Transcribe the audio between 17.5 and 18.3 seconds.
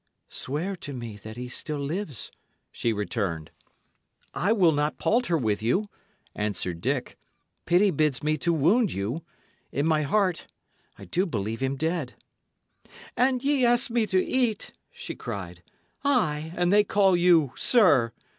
'sir!'